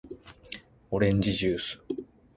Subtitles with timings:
[0.89, 1.85] おれんじじゅーす